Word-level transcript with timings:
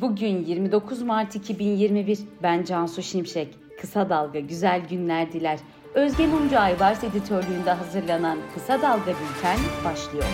Bugün 0.00 0.44
29 0.44 1.02
Mart 1.02 1.34
2021. 1.36 2.18
Ben 2.42 2.64
Cansu 2.64 3.02
Şimşek. 3.02 3.48
Kısa 3.80 4.10
Dalga 4.10 4.40
güzel 4.40 4.88
günler 4.88 5.32
diler. 5.32 5.58
Özge 5.94 6.26
Mumcu 6.26 6.58
Aybars 6.58 7.04
editörlüğünde 7.04 7.72
hazırlanan 7.72 8.38
Kısa 8.54 8.82
Dalga 8.82 9.06
Bülten 9.06 9.58
başlıyor. 9.84 10.24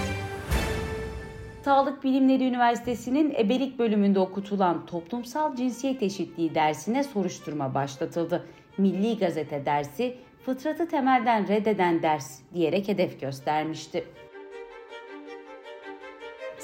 Sağlık 1.62 2.04
Bilimleri 2.04 2.44
Üniversitesi'nin 2.44 3.34
ebelik 3.38 3.78
bölümünde 3.78 4.18
okutulan 4.20 4.86
toplumsal 4.86 5.56
cinsiyet 5.56 6.02
eşitliği 6.02 6.54
dersine 6.54 7.04
soruşturma 7.04 7.74
başlatıldı. 7.74 8.46
Milli 8.78 9.18
Gazete 9.18 9.66
dersi 9.66 10.16
fıtratı 10.46 10.88
temelden 10.88 11.48
reddeden 11.48 12.02
ders 12.02 12.38
diyerek 12.54 12.88
hedef 12.88 13.20
göstermişti. 13.20 14.04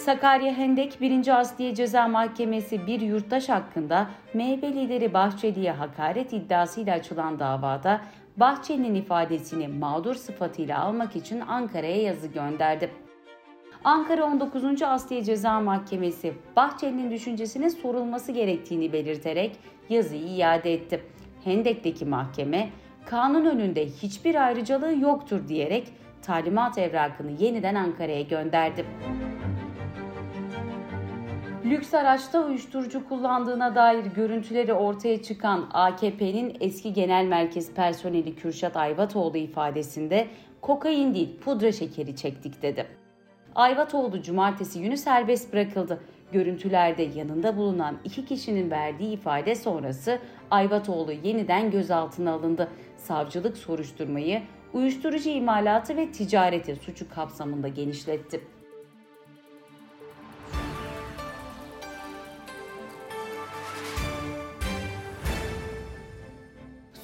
Sakarya 0.05 0.53
Hendek 0.53 1.01
1. 1.01 1.41
Asliye 1.41 1.75
Ceza 1.75 2.09
Mahkemesi 2.09 2.87
bir 2.87 3.01
yurttaş 3.01 3.49
hakkında 3.49 4.11
MHP 4.35 4.65
lideri 4.65 5.15
Bahçeli'ye 5.15 5.73
hakaret 5.73 6.33
iddiasıyla 6.33 6.95
açılan 6.95 7.39
davada 7.39 8.01
Bahçeli'nin 8.37 8.95
ifadesini 8.95 9.69
mağdur 9.69 10.15
sıfatıyla 10.15 10.81
almak 10.81 11.17
için 11.17 11.41
Ankara'ya 11.41 12.03
yazı 12.03 12.27
gönderdi. 12.27 12.91
Ankara 13.85 14.25
19. 14.25 14.83
Asliye 14.83 15.25
Ceza 15.25 15.61
Mahkemesi 15.61 16.35
Bahçeli'nin 16.57 17.11
düşüncesinin 17.11 17.69
sorulması 17.69 18.33
gerektiğini 18.33 18.93
belirterek 18.93 19.57
yazıyı 19.89 20.27
iade 20.27 20.73
etti. 20.73 21.05
Hendek'teki 21.45 22.05
mahkeme 22.05 22.69
kanun 23.07 23.45
önünde 23.45 23.87
hiçbir 23.87 24.47
ayrıcalığı 24.47 24.99
yoktur 24.99 25.49
diyerek 25.49 25.89
talimat 26.23 26.79
evrakını 26.79 27.31
yeniden 27.31 27.75
Ankara'ya 27.75 28.23
gönderdi. 28.23 28.87
Lüks 31.71 31.95
araçta 31.95 32.47
uyuşturucu 32.47 33.09
kullandığına 33.09 33.75
dair 33.75 34.05
görüntüleri 34.05 34.75
ortaya 34.75 35.23
çıkan 35.23 35.69
AKP'nin 35.73 36.57
eski 36.61 36.93
genel 36.93 37.25
merkez 37.25 37.75
personeli 37.75 38.37
Kürşat 38.37 38.77
Ayvatoğlu 38.77 39.37
ifadesinde 39.37 40.29
kokain 40.61 41.15
değil 41.15 41.39
pudra 41.41 41.73
şekeri 41.73 42.17
çektik 42.17 42.63
dedi. 42.63 42.87
Ayvatoğlu 43.55 44.23
cumartesi 44.23 44.83
günü 44.83 44.97
serbest 44.97 45.53
bırakıldı. 45.53 46.01
Görüntülerde 46.33 47.03
yanında 47.03 47.57
bulunan 47.57 47.99
iki 48.05 48.25
kişinin 48.25 48.71
verdiği 48.71 49.13
ifade 49.13 49.55
sonrası 49.55 50.19
Ayvatoğlu 50.51 51.13
yeniden 51.13 51.71
gözaltına 51.71 52.33
alındı. 52.33 52.69
Savcılık 52.97 53.57
soruşturmayı 53.57 54.43
uyuşturucu 54.73 55.29
imalatı 55.29 55.97
ve 55.97 56.13
ticareti 56.13 56.77
suçu 56.77 57.11
kapsamında 57.11 57.69
genişletti. 57.69 58.41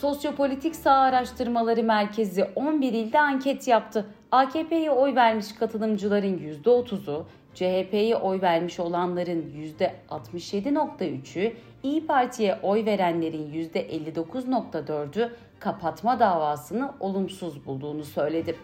Sosyopolitik 0.06 0.76
Sağ 0.76 0.92
Araştırmaları 0.92 1.82
Merkezi 1.82 2.44
11 2.44 2.92
ilde 2.92 3.20
anket 3.20 3.68
yaptı. 3.68 4.06
AKP'ye 4.32 4.90
oy 4.90 5.14
vermiş 5.14 5.52
katılımcıların 5.52 6.38
%30'u, 6.64 7.26
CHP'ye 7.54 8.16
oy 8.16 8.40
vermiş 8.40 8.80
olanların 8.80 9.52
%67.3'ü, 10.30 11.52
İyi 11.82 12.06
Parti'ye 12.06 12.58
oy 12.62 12.84
verenlerin 12.84 13.52
%59.4'ü 13.52 15.30
kapatma 15.58 16.20
davasını 16.20 16.92
olumsuz 17.00 17.66
bulduğunu 17.66 18.04
söyledi. 18.04 18.56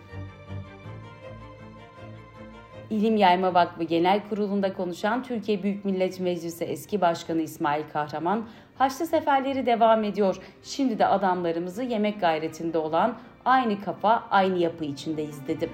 İlim 2.90 3.16
Yayma 3.16 3.54
Vakfı 3.54 3.84
Genel 3.84 4.20
Kurulu'nda 4.28 4.72
konuşan 4.72 5.22
Türkiye 5.22 5.62
Büyük 5.62 5.84
Millet 5.84 6.20
Meclisi 6.20 6.64
eski 6.64 7.00
başkanı 7.00 7.42
İsmail 7.42 7.82
Kahraman, 7.92 8.44
Haçlı 8.82 9.06
seferleri 9.06 9.66
devam 9.66 10.04
ediyor. 10.04 10.36
Şimdi 10.62 10.98
de 10.98 11.06
adamlarımızı 11.06 11.82
yemek 11.82 12.20
gayretinde 12.20 12.78
olan 12.78 13.14
aynı 13.44 13.80
kafa, 13.80 14.24
aynı 14.30 14.58
yapı 14.58 14.84
içindeyiz 14.84 15.48
dedi. 15.48 15.70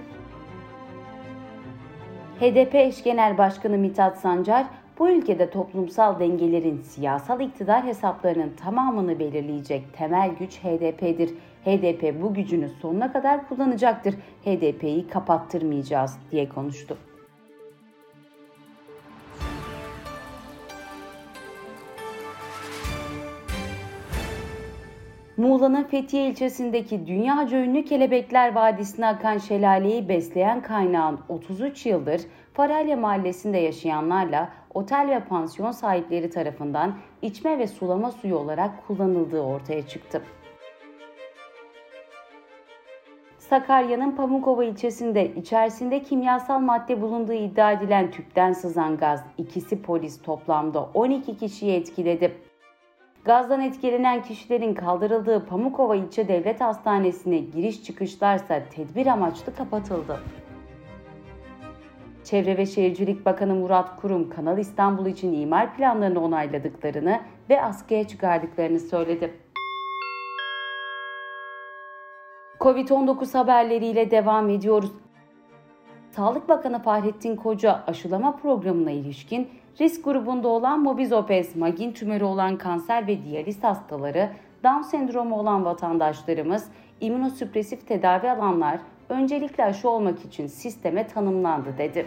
HDP 2.40 2.74
eş 2.74 3.02
genel 3.02 3.38
başkanı 3.38 3.78
Mithat 3.78 4.18
Sancar, 4.18 4.66
bu 4.98 5.10
ülkede 5.10 5.50
toplumsal 5.50 6.20
dengelerin 6.20 6.80
siyasal 6.82 7.40
iktidar 7.40 7.84
hesaplarının 7.84 8.50
tamamını 8.64 9.18
belirleyecek 9.18 9.92
temel 9.92 10.30
güç 10.38 10.58
HDP'dir. 10.58 11.30
HDP 11.64 12.22
bu 12.22 12.34
gücünü 12.34 12.68
sonuna 12.68 13.12
kadar 13.12 13.48
kullanacaktır. 13.48 14.14
HDP'yi 14.44 15.08
kapattırmayacağız 15.08 16.18
diye 16.30 16.48
konuştu. 16.48 16.96
Muğla'nın 25.38 25.84
Fethiye 25.84 26.26
ilçesindeki 26.28 27.06
dünyaca 27.06 27.58
ünlü 27.58 27.84
Kelebekler 27.84 28.54
Vadisi'ne 28.54 29.06
akan 29.06 29.38
şelaleyi 29.38 30.08
besleyen 30.08 30.62
kaynağın 30.62 31.20
33 31.28 31.86
yıldır 31.86 32.20
Faralya 32.52 32.96
Mahallesi'nde 32.96 33.58
yaşayanlarla 33.58 34.48
otel 34.74 35.08
ve 35.10 35.20
pansiyon 35.20 35.70
sahipleri 35.70 36.30
tarafından 36.30 36.94
içme 37.22 37.58
ve 37.58 37.66
sulama 37.66 38.10
suyu 38.10 38.36
olarak 38.36 38.86
kullanıldığı 38.86 39.40
ortaya 39.40 39.86
çıktı. 39.86 40.22
Sakarya'nın 43.38 44.10
Pamukova 44.10 44.64
ilçesinde 44.64 45.34
içerisinde 45.34 46.02
kimyasal 46.02 46.58
madde 46.60 47.02
bulunduğu 47.02 47.32
iddia 47.32 47.72
edilen 47.72 48.10
tüpten 48.10 48.52
sızan 48.52 48.96
gaz 48.96 49.24
ikisi 49.38 49.82
polis 49.82 50.22
toplamda 50.22 50.88
12 50.94 51.36
kişiyi 51.36 51.72
etkiledi. 51.72 52.47
Gazdan 53.28 53.60
etkilenen 53.60 54.22
kişilerin 54.22 54.74
kaldırıldığı 54.74 55.46
Pamukova 55.46 55.96
İlçe 55.96 56.28
Devlet 56.28 56.60
Hastanesi'ne 56.60 57.38
giriş 57.38 57.84
çıkışlarsa 57.84 58.62
tedbir 58.70 59.06
amaçlı 59.06 59.54
kapatıldı. 59.54 60.20
Çevre 62.24 62.56
ve 62.56 62.66
Şehircilik 62.66 63.26
Bakanı 63.26 63.54
Murat 63.54 64.00
Kurum, 64.00 64.30
Kanal 64.30 64.58
İstanbul 64.58 65.06
için 65.06 65.40
imar 65.40 65.76
planlarını 65.76 66.24
onayladıklarını 66.24 67.20
ve 67.50 67.62
askıya 67.62 68.08
çıkardıklarını 68.08 68.80
söyledi. 68.80 69.34
Covid-19 72.60 73.38
haberleriyle 73.38 74.10
devam 74.10 74.50
ediyoruz. 74.50 74.92
Sağlık 76.18 76.48
Bakanı 76.48 76.82
Fahrettin 76.82 77.36
Koca 77.36 77.82
aşılama 77.86 78.36
programına 78.36 78.90
ilişkin 78.90 79.48
risk 79.80 80.04
grubunda 80.04 80.48
olan 80.48 80.80
mobizopes, 80.80 81.56
magin 81.56 81.92
tümörü 81.92 82.24
olan 82.24 82.56
kanser 82.58 83.06
ve 83.06 83.24
diyaliz 83.24 83.64
hastaları, 83.64 84.30
Down 84.64 84.82
sendromu 84.82 85.38
olan 85.38 85.64
vatandaşlarımız, 85.64 86.68
immünosüpresif 87.00 87.88
tedavi 87.88 88.30
alanlar 88.30 88.78
öncelikle 89.08 89.64
aşı 89.64 89.90
olmak 89.90 90.24
için 90.24 90.46
sisteme 90.46 91.06
tanımlandı 91.06 91.78
dedi. 91.78 92.06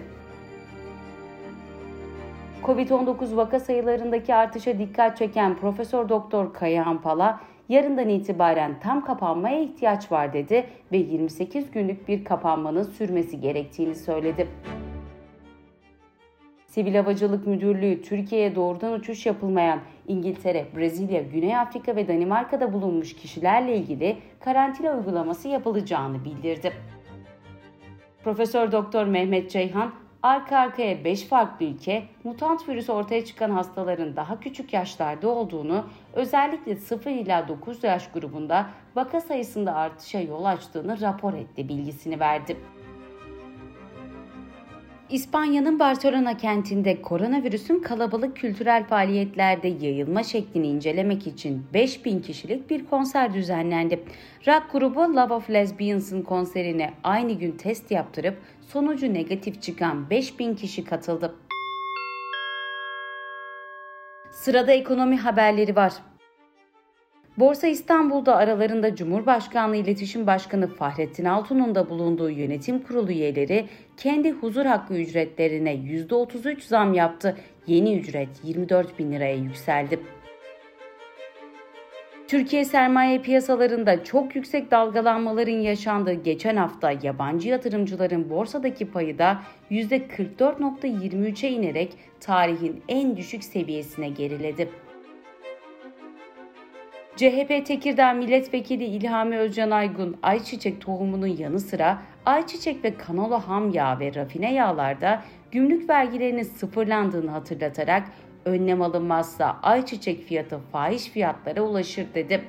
Covid-19 2.63 3.35
vaka 3.35 3.59
sayılarındaki 3.59 4.35
artışa 4.35 4.77
dikkat 4.77 5.17
çeken 5.17 5.57
Profesör 5.57 6.09
Doktor 6.09 6.53
Kayahan 6.53 7.01
Pala, 7.01 7.39
yarından 7.69 8.09
itibaren 8.09 8.79
tam 8.79 9.05
kapanmaya 9.05 9.61
ihtiyaç 9.61 10.11
var 10.11 10.33
dedi 10.33 10.65
ve 10.91 10.97
28 10.97 11.71
günlük 11.71 12.07
bir 12.07 12.25
kapanmanın 12.25 12.83
sürmesi 12.83 13.39
gerektiğini 13.39 13.95
söyledi. 13.95 14.47
Sivil 16.71 16.95
Havacılık 16.95 17.47
Müdürlüğü 17.47 18.01
Türkiye'ye 18.01 18.55
doğrudan 18.55 18.93
uçuş 18.93 19.25
yapılmayan 19.25 19.79
İngiltere, 20.07 20.65
Brezilya, 20.77 21.21
Güney 21.21 21.57
Afrika 21.57 21.95
ve 21.95 22.07
Danimarka'da 22.07 22.73
bulunmuş 22.73 23.15
kişilerle 23.15 23.77
ilgili 23.77 24.17
karantina 24.39 24.97
uygulaması 24.97 25.47
yapılacağını 25.47 26.25
bildirdi. 26.25 26.73
Profesör 28.23 28.71
Doktor 28.71 29.05
Mehmet 29.05 29.51
Ceyhan, 29.51 29.91
arka 30.23 30.57
arkaya 30.57 31.03
5 31.03 31.23
farklı 31.23 31.65
ülke 31.65 32.03
mutant 32.23 32.69
virüs 32.69 32.89
ortaya 32.89 33.25
çıkan 33.25 33.49
hastaların 33.49 34.15
daha 34.15 34.39
küçük 34.39 34.73
yaşlarda 34.73 35.29
olduğunu, 35.29 35.85
özellikle 36.13 36.75
0 36.75 37.11
ila 37.11 37.47
9 37.47 37.83
yaş 37.83 38.11
grubunda 38.11 38.69
vaka 38.95 39.21
sayısında 39.21 39.75
artışa 39.75 40.19
yol 40.19 40.45
açtığını 40.45 41.01
rapor 41.01 41.33
etti 41.33 41.69
bilgisini 41.69 42.19
verdi. 42.19 42.57
İspanya'nın 45.11 45.79
Barcelona 45.79 46.37
kentinde 46.37 47.01
koronavirüsün 47.01 47.79
kalabalık 47.79 48.37
kültürel 48.37 48.83
faaliyetlerde 48.83 49.67
yayılma 49.67 50.23
şeklini 50.23 50.67
incelemek 50.67 51.27
için 51.27 51.65
5000 51.73 52.19
kişilik 52.19 52.69
bir 52.69 52.85
konser 52.85 53.33
düzenlendi. 53.33 54.03
Rock 54.47 54.71
grubu 54.71 54.99
Love 54.99 55.33
of 55.33 55.49
Lesbians'ın 55.49 56.21
konserine 56.21 56.93
aynı 57.03 57.33
gün 57.33 57.51
test 57.51 57.91
yaptırıp 57.91 58.37
sonucu 58.67 59.13
negatif 59.13 59.61
çıkan 59.61 60.09
5000 60.09 60.55
kişi 60.55 60.83
katıldı. 60.83 61.35
Sırada 64.31 64.71
ekonomi 64.71 65.17
haberleri 65.17 65.75
var. 65.75 65.93
Borsa 67.41 67.67
İstanbul'da 67.67 68.35
aralarında 68.35 68.95
Cumhurbaşkanlığı 68.95 69.75
İletişim 69.75 70.27
Başkanı 70.27 70.67
Fahrettin 70.67 71.25
Altun'un 71.25 71.75
da 71.75 71.89
bulunduğu 71.89 72.29
yönetim 72.29 72.79
kurulu 72.79 73.11
üyeleri 73.11 73.65
kendi 73.97 74.31
huzur 74.31 74.65
hakkı 74.65 74.93
ücretlerine 74.93 75.75
%33 75.75 76.61
zam 76.61 76.93
yaptı. 76.93 77.37
Yeni 77.67 77.99
ücret 77.99 78.29
24 78.43 78.99
bin 78.99 79.11
liraya 79.11 79.35
yükseldi. 79.35 79.99
Türkiye 82.27 82.65
sermaye 82.65 83.19
piyasalarında 83.19 84.03
çok 84.03 84.35
yüksek 84.35 84.71
dalgalanmaların 84.71 85.59
yaşandığı 85.59 86.13
geçen 86.13 86.55
hafta 86.55 86.91
yabancı 87.03 87.49
yatırımcıların 87.49 88.29
borsadaki 88.29 88.91
payı 88.91 89.17
da 89.17 89.41
%44.23'e 89.71 91.49
inerek 91.49 91.93
tarihin 92.19 92.83
en 92.87 93.17
düşük 93.17 93.43
seviyesine 93.43 94.09
geriledi. 94.09 94.69
CHP 97.21 97.65
Tekirdağ 97.65 98.13
Milletvekili 98.13 98.85
İlhami 98.85 99.37
Özcan 99.37 99.71
Aygun, 99.71 100.17
ayçiçek 100.23 100.81
tohumunun 100.81 101.27
yanı 101.27 101.59
sıra 101.59 102.01
ayçiçek 102.25 102.83
ve 102.83 102.97
kanola 102.97 103.47
ham 103.47 103.69
yağ 103.69 103.99
ve 103.99 104.15
rafine 104.15 104.53
yağlarda 104.53 105.23
gümrük 105.51 105.89
vergilerinin 105.89 106.43
sıfırlandığını 106.43 107.31
hatırlatarak 107.31 108.03
önlem 108.45 108.81
alınmazsa 108.81 109.59
ayçiçek 109.63 110.23
fiyatı 110.23 110.59
fahiş 110.71 111.03
fiyatlara 111.03 111.61
ulaşır 111.61 112.05
dedi. 112.15 112.41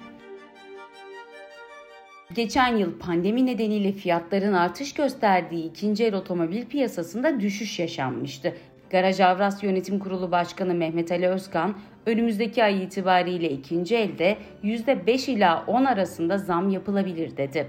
Geçen 2.34 2.76
yıl 2.76 2.98
pandemi 2.98 3.46
nedeniyle 3.46 3.92
fiyatların 3.92 4.52
artış 4.52 4.94
gösterdiği 4.94 5.70
ikinci 5.70 6.04
el 6.04 6.14
otomobil 6.14 6.66
piyasasında 6.66 7.40
düşüş 7.40 7.78
yaşanmıştı. 7.78 8.56
Garaj 8.92 9.20
Avras 9.20 9.62
Yönetim 9.62 9.98
Kurulu 9.98 10.30
Başkanı 10.30 10.74
Mehmet 10.74 11.12
Ali 11.12 11.28
Özkan, 11.28 11.74
önümüzdeki 12.06 12.64
ay 12.64 12.84
itibariyle 12.84 13.50
ikinci 13.50 13.96
elde 13.96 14.36
%5 14.64 15.30
ila 15.30 15.64
10 15.66 15.84
arasında 15.84 16.38
zam 16.38 16.70
yapılabilir 16.70 17.36
dedi. 17.36 17.66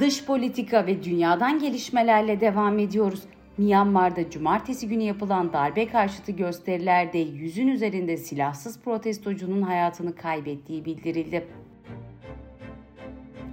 Dış 0.00 0.24
politika 0.24 0.86
ve 0.86 1.02
dünyadan 1.04 1.58
gelişmelerle 1.58 2.40
devam 2.40 2.78
ediyoruz. 2.78 3.22
Myanmar'da 3.58 4.30
cumartesi 4.30 4.88
günü 4.88 5.02
yapılan 5.02 5.52
darbe 5.52 5.88
karşıtı 5.88 6.32
gösterilerde 6.32 7.18
yüzün 7.18 7.68
üzerinde 7.68 8.16
silahsız 8.16 8.80
protestocunun 8.80 9.62
hayatını 9.62 10.16
kaybettiği 10.16 10.84
bildirildi. 10.84 11.46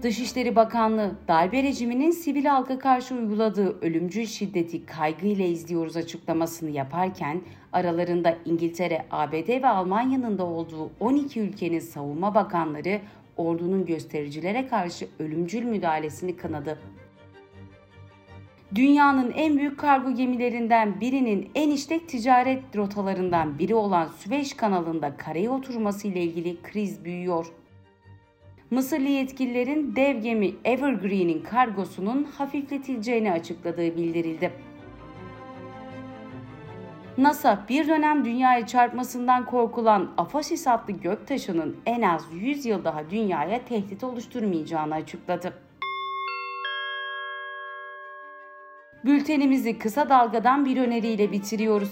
Dışişleri 0.05 0.55
Bakanlığı 0.55 1.11
darbe 1.27 1.63
rejiminin 1.63 2.11
sivil 2.11 2.45
halka 2.45 2.79
karşı 2.79 3.15
uyguladığı 3.15 3.81
ölümcül 3.81 4.25
şiddeti 4.25 4.85
kaygıyla 4.85 5.45
izliyoruz 5.45 5.97
açıklamasını 5.97 6.69
yaparken 6.69 7.41
aralarında 7.73 8.37
İngiltere, 8.45 9.05
ABD 9.11 9.49
ve 9.49 9.67
Almanya'nın 9.67 10.37
da 10.37 10.45
olduğu 10.45 10.91
12 10.99 11.39
ülkenin 11.39 11.79
savunma 11.79 12.35
bakanları 12.35 13.01
ordunun 13.37 13.85
göstericilere 13.85 14.67
karşı 14.67 15.07
ölümcül 15.19 15.63
müdahalesini 15.63 16.35
kınadı. 16.35 16.79
Dünyanın 18.75 19.31
en 19.31 19.57
büyük 19.57 19.79
kargo 19.79 20.15
gemilerinden 20.15 21.01
birinin 21.01 21.49
en 21.55 21.69
işlek 21.69 22.09
ticaret 22.09 22.75
rotalarından 22.75 23.59
biri 23.59 23.75
olan 23.75 24.07
Süveyş 24.07 24.53
kanalında 24.53 25.17
karaya 25.17 25.51
oturması 25.51 26.07
ile 26.07 26.23
ilgili 26.23 26.61
kriz 26.61 27.05
büyüyor. 27.05 27.45
Mısırlı 28.71 29.07
yetkililerin 29.07 29.95
dev 29.95 30.21
gemi 30.21 30.51
Evergreen'in 30.65 31.41
kargosunun 31.41 32.23
hafifletileceğini 32.23 33.31
açıkladığı 33.31 33.97
bildirildi. 33.97 34.51
NASA 37.17 37.65
bir 37.69 37.87
dönem 37.87 38.25
dünyaya 38.25 38.67
çarpmasından 38.67 39.45
korkulan 39.45 40.11
Afasis 40.17 40.67
adlı 40.67 40.93
göktaşının 40.93 41.77
en 41.85 42.01
az 42.01 42.25
100 42.33 42.65
yıl 42.65 42.83
daha 42.83 43.09
dünyaya 43.09 43.65
tehdit 43.65 44.03
oluşturmayacağını 44.03 44.93
açıkladı. 44.95 45.53
Bültenimizi 49.05 49.77
kısa 49.77 50.09
dalgadan 50.09 50.65
bir 50.65 50.77
öneriyle 50.77 51.31
bitiriyoruz. 51.31 51.89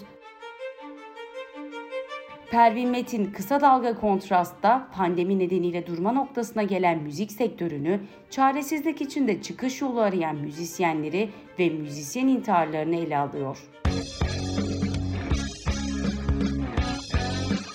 Pervin 2.53 2.89
Metin 2.89 3.25
kısa 3.25 3.61
dalga 3.61 3.95
kontrastta 3.95 4.87
pandemi 4.95 5.39
nedeniyle 5.39 5.87
durma 5.87 6.11
noktasına 6.11 6.63
gelen 6.63 6.99
müzik 6.99 7.31
sektörünü, 7.31 7.99
çaresizlik 8.29 9.01
içinde 9.01 9.41
çıkış 9.41 9.81
yolu 9.81 9.99
arayan 9.99 10.35
müzisyenleri 10.35 11.29
ve 11.59 11.69
müzisyen 11.69 12.27
intiharlarını 12.27 12.95
ele 12.95 13.17
alıyor. 13.17 13.57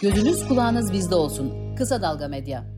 Gözünüz 0.02 0.48
kulağınız 0.48 0.92
bizde 0.92 1.14
olsun. 1.14 1.74
Kısa 1.76 2.02
Dalga 2.02 2.28
Medya. 2.28 2.77